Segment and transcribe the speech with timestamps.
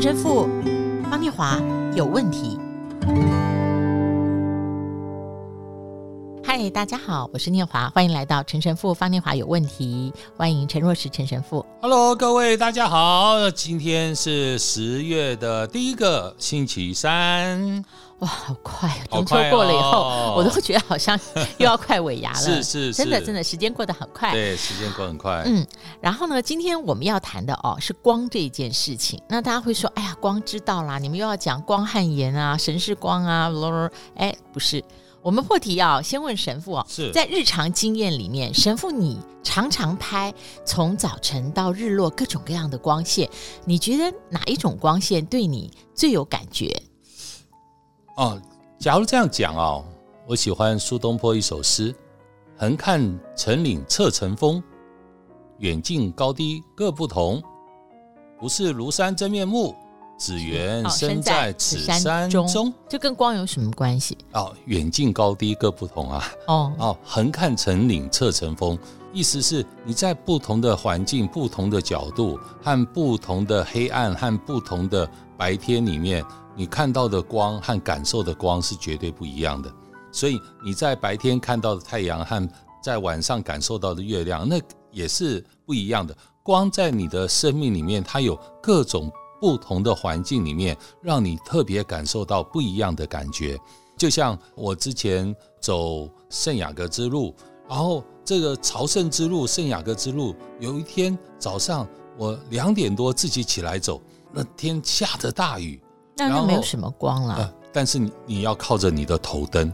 [0.00, 0.48] 陈神父
[1.10, 1.60] 方念华
[1.94, 2.58] 有问题。
[6.62, 10.12] 嗨，大家好，我是念华，欢迎来到陈神父方念华有问题。
[10.36, 11.64] 欢迎陈若石陈神父。
[11.80, 17.82] Hello，各位大家好，今天是十月的第一个星期三。
[18.18, 19.00] 哇，好快啊！
[19.10, 21.18] 中秋过了以后，哦、我都觉得好像
[21.56, 22.36] 又要快尾牙了。
[22.44, 24.30] 是是是，真的真的，时间过得很快。
[24.32, 25.42] 对，时间过很快。
[25.46, 25.66] 嗯，
[25.98, 29.18] 然后呢，今天我们要谈的哦是光这一件事情。
[29.30, 33.50] 那大家会说，哎呀，光知道啦，你们又要讲光和盐啊，神是光啊，
[34.16, 34.84] 哎，不是。
[35.22, 40.32] 我们破题要先问神父哦，是在日常经验里面，神父你常常拍
[40.64, 43.28] 从早晨到日落各种各样的光线，
[43.64, 46.82] 你觉得哪一种光线对你最有感觉？
[48.16, 48.40] 哦，
[48.78, 49.84] 假如这样讲哦，
[50.26, 51.94] 我喜欢苏东坡一首诗
[52.56, 54.62] ：“横看成岭侧成峰，
[55.58, 57.42] 远近高低各不同。
[58.38, 59.76] 不识庐山真面目，
[60.20, 62.46] 只缘身在此山中。
[62.46, 64.16] 哦”这跟光有什么关系？
[64.32, 66.24] 哦，远近高低各不同啊。
[66.46, 68.78] 哦哦，横看成岭侧成峰，
[69.14, 76.22] 意思是你在不同的环境、不同的角度和不同的黑暗和不同的白天里面。
[76.54, 79.72] 你看到的光和感受的光是绝对不一样的，
[80.12, 82.46] 所以你在白天看到的太阳和
[82.82, 84.60] 在晚上感受到的月亮，那
[84.90, 86.14] 也是不一样的。
[86.42, 89.10] 光在你的生命里面，它有各种
[89.40, 93.58] 不同的环境里面，让你特别感受到不一样的感觉。
[93.96, 97.34] 就像我之前走圣雅各之路，
[97.68, 104.00] 然后这个朝圣之路、圣雅各之路，有一天早上我两点多自己起来走，
[104.32, 105.80] 那天下着大雨。
[106.16, 107.36] 那就没有什么光了。
[107.36, 109.72] 呃、但是你你要靠着你的头灯，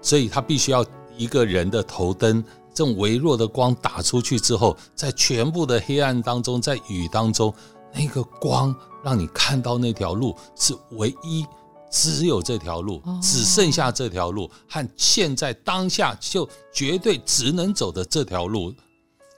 [0.00, 0.84] 所以他必须要
[1.16, 7.52] 一个人的头灯，这种微弱的光打出去之后，在全部的黑暗当中，在雨当中，
[7.94, 11.46] 那个光让你看到那条路是唯一，
[11.90, 18.74] 只有这条路，哦、只剩下这条路，和现在当下就绝对只能走的这条路。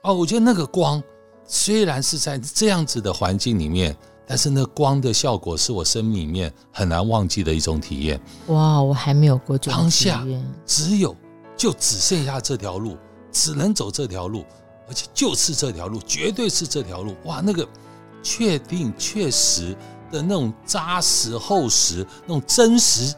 [0.03, 1.03] 哦，我觉得那个光
[1.47, 3.97] 虽然是在这样子的环境里面。
[4.29, 8.21] 但是那光的效果是我生命里面很难忘记的一种体验。
[8.49, 10.17] 哇，我还没有过这种体验。
[10.17, 11.15] 当下只有，
[11.57, 12.97] 就只剩下这条路，
[13.31, 14.45] 只能走这条路，
[14.89, 17.15] 而且就是这条路，绝对是这条路。
[17.23, 17.65] 哇，那个
[18.29, 19.73] 确定、确实
[20.11, 23.15] 的那种扎实、厚实、那种真实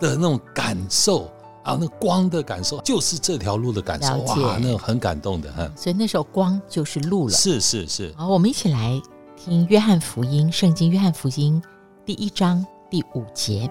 [0.00, 1.30] 的那种感受
[1.62, 4.16] 啊，那光的感受就是这条路的感受。
[4.22, 5.70] 哇，那种很感动的哈。
[5.76, 7.34] 所以那时候光就是路了。
[7.34, 8.14] 是是是。
[8.16, 8.98] 好，我们一起来。
[9.36, 11.62] 听约翰福音，圣经约翰福音
[12.04, 13.70] 第一章第五节：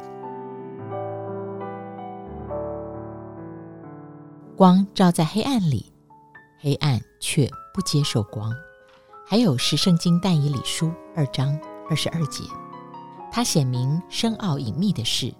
[4.56, 5.92] 光照在黑暗里，
[6.60, 8.52] 黑暗却不接受光。
[9.32, 11.56] 还有十圣经但以理书二章
[11.88, 12.44] 二十二节：
[13.32, 15.32] 他显明深奥隐秘的事，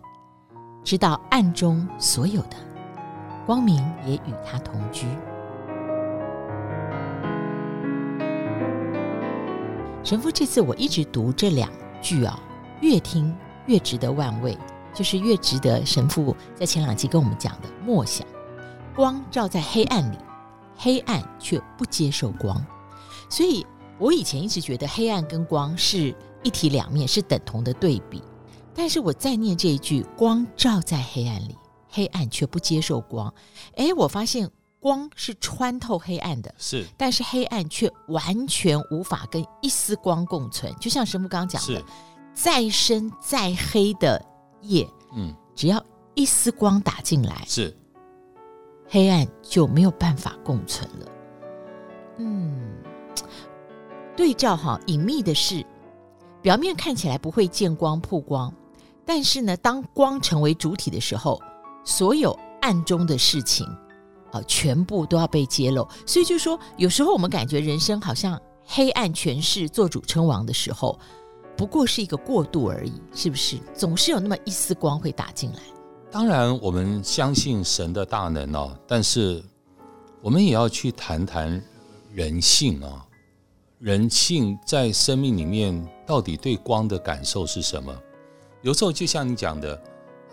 [0.84, 2.56] 知道暗中所有的，
[3.48, 5.08] 光明也与他同居。
[10.04, 11.68] 神父，这次我一直读这两
[12.00, 12.40] 句啊，
[12.82, 13.36] 越听
[13.66, 14.56] 越值得万味，
[14.94, 18.24] 就是越值得神父在前两集跟我们讲的默想。
[18.96, 20.18] 光照在黑暗里，
[20.78, 22.64] 黑暗却不接受光。
[23.32, 23.66] 所以
[24.00, 28.24] 我以前一直觉得黑暗跟光是一体两面，是等同的对比。
[28.74, 31.56] 但是我再念这一句，光照在黑暗里，
[31.90, 33.34] 黑暗却不接受光。
[33.76, 34.50] 哎，我发现。
[34.82, 40.74] 光是穿透黑暗的，是，但是黑暗却完全无法跟一丝光共存。
[40.80, 41.84] 就像神父刚刚讲的，
[42.34, 44.26] 再深再黑的
[44.62, 45.86] 夜，嗯，只要
[46.16, 47.76] 一丝光打进来，是，
[48.88, 51.12] 黑暗就没有办法共存了。
[52.20, 52.78] 嗯，
[54.20, 55.66] 对照哈，隐秘的事，
[56.42, 58.54] 表面看起来不会见光曝光，
[59.06, 61.42] 但是呢，当光成为主体的时候，
[61.86, 63.66] 所有暗中的事情。
[64.34, 71.00] 啊，全部都要被揭露，所以就说，有时候我们感觉人生好像黑暗权势做主称王的时候，
[71.56, 73.58] 不过是一个过渡而已，是不是？
[73.74, 75.60] 总是有那么一丝光会打进来。
[76.12, 79.42] 当然，我们相信神的大能哦，但是
[80.22, 81.64] 我们也要去谈谈
[82.14, 83.08] 人性啊，
[83.80, 87.96] 人性在生命里面到底对光的感受是什么？
[88.62, 89.76] 有时候就像你讲的，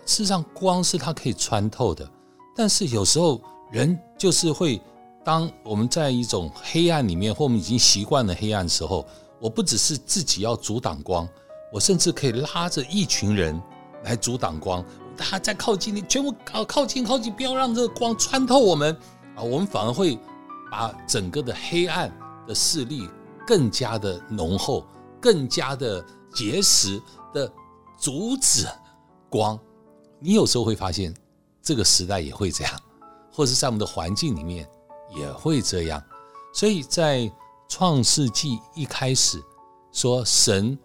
[0.05, 2.09] 事实上光是它可以穿透的，
[2.55, 3.41] 但是有时候。
[3.69, 4.81] 人就是会，
[5.25, 9.05] 当我们在一种黑暗里面，或我们已经习惯了黑暗时候，
[9.41, 11.27] 我不只是自己要阻挡光，
[11.69, 13.61] 我甚至可以拉着一群人
[14.05, 14.81] 来阻挡光。
[15.17, 18.97] 大家再靠近你，全部靠靠近靠近，不要让这个光穿透我们
[19.35, 19.43] 啊！
[19.43, 20.17] 我们反而会
[20.71, 22.09] 把整个的黑暗
[22.47, 23.09] 的势力
[23.47, 24.85] 更加的浓厚，
[25.21, 26.05] 更加的
[26.35, 27.01] 结实
[27.33, 27.49] 的
[27.97, 28.67] 阻止
[29.29, 29.57] 光。
[30.19, 31.15] 你有时候会发现，
[31.61, 32.73] 这个时代也会这样，
[33.31, 34.67] 或者是在我们的环境里面
[35.15, 36.03] 也会这样。
[36.53, 37.31] 所以在
[37.69, 39.41] 创世纪一开始
[39.91, 40.77] 说，神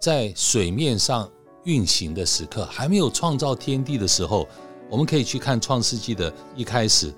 [0.00, 1.28] 在水面上
[1.64, 4.46] 运行的时刻，还没有创造天地的时候，
[4.90, 7.12] 我们可以去看创世纪的一开始，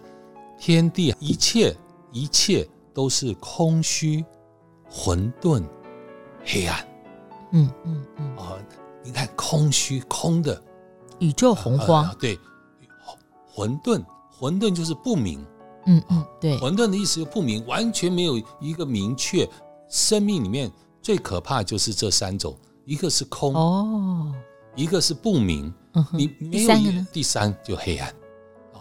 [0.59, 1.77] 天地一切
[2.13, 4.25] 一切都是空虚、
[4.91, 5.63] 混沌、
[6.45, 6.87] 黑暗。
[7.53, 8.37] 嗯嗯嗯。
[8.37, 8.57] 啊，
[9.03, 10.63] 你看空虚空的。
[11.19, 12.39] 宇宙洪荒，呃，对，
[13.51, 15.43] 混沌，混沌就是不明，
[15.87, 19.49] 嗯嗯，对，混沌的意思就不明，完全没有一个明确。
[19.89, 22.55] 生命里面最可怕就是这三种，
[22.85, 24.31] 一个是空，哦，
[24.75, 25.73] 一个是不明，
[26.13, 27.07] 你没有第三个呢？
[27.15, 28.15] 第三就黑暗。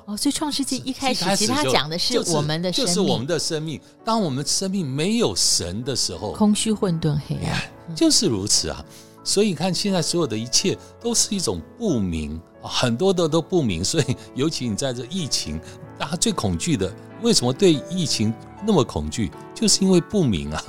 [0.05, 3.81] 哦，所以创世纪一开始，其实他讲的是我们的生命，就是我们的生命。
[4.03, 8.85] 当我们生命没有神的时候，空虚、混沌、黑暗，就是如此啊。
[9.23, 13.83] 所以你看，现在所有的一切都是一种不明，很多的都不明。
[13.83, 15.59] 所以，尤其你在这疫情，
[15.97, 16.93] 大家最恐惧的，
[17.23, 18.31] 为什么对疫情
[18.63, 19.31] 那么恐惧？
[19.55, 20.63] 就是因为不明啊。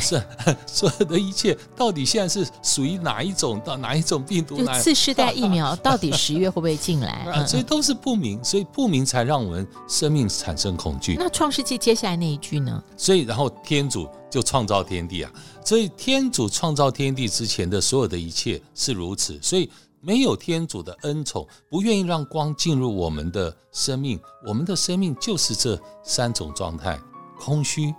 [0.00, 0.22] 是，
[0.66, 3.60] 所有的一切到底现在是属于哪一种？
[3.60, 4.56] 到哪一种病毒？
[4.56, 7.10] 就次世代疫苗 到底十月会不会进来？
[7.32, 11.16] 啊，所以都是不明，所以不明才让我们生命产生恐惧。
[11.18, 12.82] 那创世纪接下来那一句呢？
[12.96, 15.30] 所以，然后天主就创造天地啊。
[15.64, 19.38] 所以，天主创造天地之前的所有的一切是如此。
[19.42, 19.70] 所以，
[20.00, 26.98] 没有天主的恩宠，不愿意让光进入我们的生命，我们的生命就是这三种状态：
[27.38, 27.94] 空虚、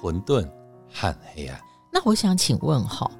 [0.00, 0.48] 混沌。
[0.94, 1.60] 和黑暗。
[1.90, 3.10] 那我想请问哈，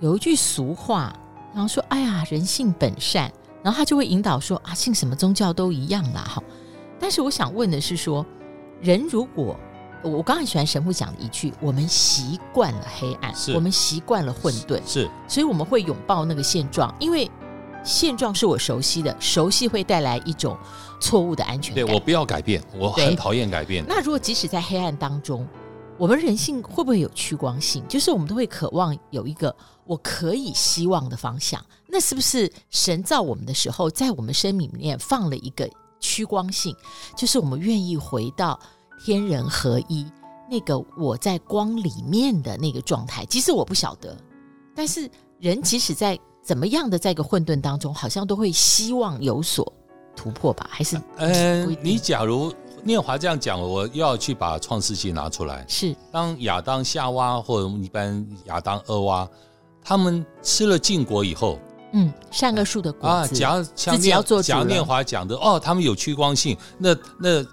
[0.00, 1.12] 有一句俗话，
[1.52, 3.32] 然后说：“哎呀，人性本善。”
[3.64, 6.42] 然后他就会引导说：“啊，信什么宗教都一样啦。”哈。
[7.00, 8.24] 但是我想问的是说，
[8.80, 9.56] 人如果
[10.02, 17.28] 我刚很喜欢神父讲的一句：“我们习惯了黑暗，我们习惯了混沌，是，是所以我们会拥抱那个现状，因为
[17.82, 20.56] 现状是我熟悉的，熟悉会带来一种
[21.00, 21.84] 错误的安全感。
[21.84, 23.84] 对，我不要改变，我很讨厌改变。
[23.86, 25.46] 那如果即使在黑暗当中，
[25.98, 27.82] 我们人性会不会有趋光性？
[27.88, 29.54] 就是我们都会渴望有一个
[29.84, 31.64] 我可以希望的方向。
[31.88, 36.76] 那是不是神造我们的时候，在我们生命里面放了一个趋光性？
[37.16, 38.58] 就是我们愿意回到
[39.02, 40.06] 天人合一，
[40.50, 43.24] 那个我在光里面的那个状态。
[43.24, 44.14] 即使我不晓得，
[44.74, 45.10] 但是
[45.40, 49.72] 人即使在怎么样的在一个混沌当中，好像都会希望有所
[50.14, 50.68] 突破吧？
[50.70, 52.52] 还是嗯，你假如。
[52.86, 55.64] 念华这样讲，我又要去把创世纪拿出来。
[55.68, 59.28] 是，当亚当夏娃或者一般亚当厄娃，
[59.82, 61.58] 他们吃了禁果以后，
[61.92, 67.44] 嗯，善恶树的果子，啊，假像念假念华讲的，哦，他们有趋光性，那那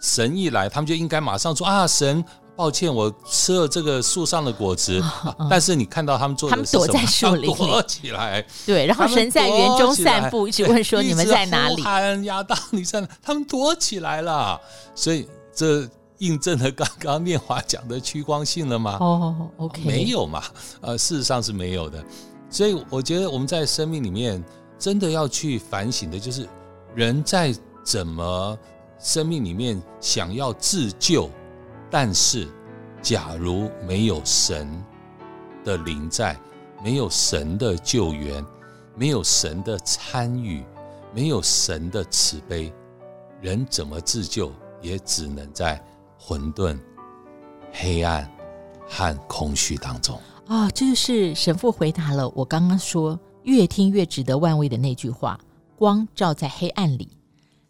[0.00, 2.22] 神一来，他们就应该马上说啊，神。
[2.54, 6.50] 抱歉，我吃了这个树上的果子，哦 嗯、但是你看到他们做？
[6.50, 8.44] 他们躲在树 里，躲起来。
[8.66, 13.08] 对，然后神在园中散步，一直问说：“你们在哪里？”喊亚当，你在哪？
[13.22, 14.60] 他们躲起来了。
[14.94, 15.88] 所以这
[16.18, 18.98] 印证了刚刚念华讲的趋光性了吗？
[19.00, 20.42] 哦，OK，没有嘛？
[20.82, 22.04] 呃，事实上是没有的。
[22.50, 24.44] 所以我觉得我们在生命里面
[24.78, 26.46] 真的要去反省的，就是
[26.94, 27.52] 人在
[27.82, 28.58] 怎么
[29.00, 31.30] 生命里面想要自救。
[31.92, 32.48] 但是，
[33.02, 34.82] 假如没有神
[35.62, 36.34] 的临在，
[36.82, 38.42] 没有神的救援，
[38.96, 40.64] 没有神的参与，
[41.14, 42.72] 没有神的慈悲，
[43.42, 44.50] 人怎么自救？
[44.80, 45.80] 也只能在
[46.18, 46.76] 混沌、
[47.70, 48.28] 黑暗
[48.88, 50.16] 和空虚当中。
[50.46, 55.38] 啊、哦，这就是神父回答了我刚刚说越听越值得万味的那句话：
[55.76, 57.16] 光照在黑暗里，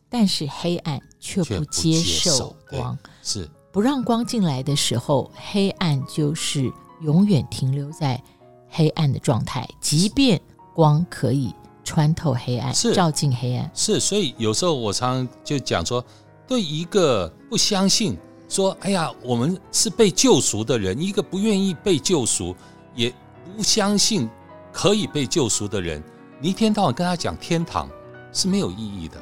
[0.09, 2.97] 但是黑暗却不接受光。
[3.21, 3.50] 是。
[3.73, 8.23] 不让光进来的时候，黑暗就是永远停留在
[8.69, 9.67] 黑暗的状态。
[9.81, 10.38] 即便
[10.75, 13.99] 光可以穿透黑暗，是照进黑暗，是。
[13.99, 16.05] 所以有时候我常常就讲说，
[16.47, 22.55] 对一个不相信说“哎呀，我们是被救赎的人”，一个不愿意被救赎，
[22.95, 23.11] 也
[23.57, 24.29] 不相信
[24.71, 26.02] 可以被救赎的人，
[26.38, 27.88] 你一天到晚跟他讲天堂
[28.35, 29.17] 是没有意义的。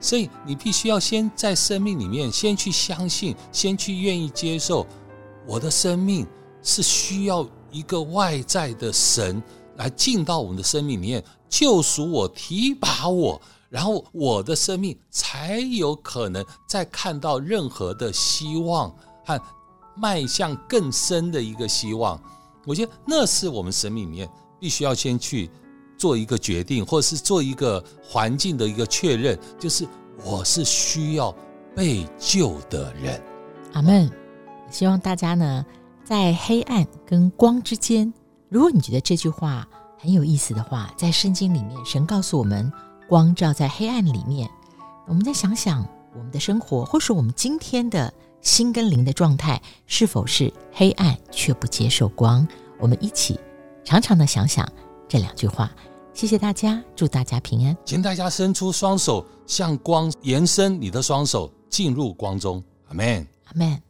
[0.00, 4.86] 所以你必须要先在生命里面先去相信，先去愿意接受，
[5.46, 6.26] 我的生命
[6.62, 9.42] 是需要一个外在的神
[9.76, 19.40] 来进到我们的生命里面救赎我、提拔我，然后我的生命才有可能再看到任何的希望和
[19.96, 22.20] 迈向更深的一个希望。
[22.64, 25.50] 我觉得那是我们生命里面必须要先去。
[25.98, 29.86] 做一个决定，或是做一个环境的一个确认，就是
[30.24, 31.34] 我是需要
[31.74, 33.20] 被救的人。
[33.74, 34.10] 阿门。
[34.70, 35.64] 希望大家呢，
[36.04, 38.12] 在黑暗跟光之间
[38.50, 39.66] 如果你觉得这句话
[39.98, 42.70] 很有意思的话，在圣经里面，神告诉我们，
[43.08, 44.48] 光照在黑暗里面。
[45.06, 48.12] 我们再想想我们的生活，或是我们今天的
[48.42, 52.46] 心跟灵的状态，是否是黑暗却不接受光？
[52.78, 53.40] 我们一起
[53.84, 54.70] 常常的想想
[55.08, 55.72] 这两句话。
[56.18, 57.76] 谢谢大家，祝大家平安。
[57.84, 62.60] 请大家伸出双手，向光延伸你的双手，进入光中。
[62.88, 63.24] 阿门。
[63.44, 63.80] 阿门。